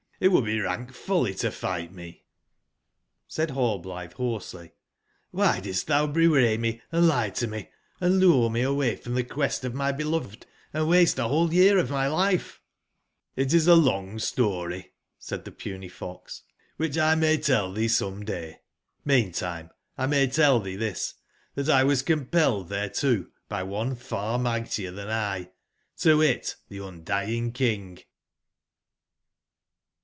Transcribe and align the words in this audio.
tt 0.23 0.29
would 0.31 0.45
be 0.45 0.59
rank 0.61 0.93
folly 0.93 1.33
to 1.33 1.49
fight 1.49 1.91
me*'j^Said 1.91 3.47
Hallblithe 3.49 4.13
hoarsely: 4.13 4.71
*'^hy 5.33 5.59
didst 5.63 5.87
thou 5.87 6.05
bewray 6.05 6.59
me, 6.59 6.79
& 6.87 6.91
lie 6.91 7.31
to 7.31 7.47
me, 7.47 7.71
and 7.99 8.19
lure 8.19 8.51
me 8.51 8.61
away 8.61 8.95
from 8.95 9.15
the 9.15 9.23
quest 9.23 9.65
of 9.65 9.73
my 9.73 9.91
beloved, 9.91 10.45
and 10.73 10.87
waste 10.87 11.17
a 11.17 11.27
whole 11.27 11.51
year 11.51 11.79
of 11.79 11.89
my 11.89 12.05
life?"jS?''ltis 12.07 13.67
a 13.67 13.73
long 13.73 14.19
story,'' 14.19 14.91
said 15.17 15.43
thepuny 15.43 15.89
fox, 15.89 16.43
''whichlmay 16.79 17.43
tell 17.43 17.73
thee 17.73 17.87
someday. 17.87 18.59
jVIcantimclmay 19.07 20.31
tell 20.31 20.59
thee 20.59 20.75
this, 20.75 21.15
that 21.55 21.67
1 21.67 21.87
was 21.87 22.03
compelled 22.03 22.69
thereto 22.69 23.25
by 23.49 23.63
one 23.63 23.95
far 23.95 24.37
mightier 24.37 24.91
than 24.91 25.07
1, 25.07 25.49
to 25.97 26.17
wit 26.19 26.57
the 26.69 26.77
Gndying 26.77 27.55
King." 27.55 27.97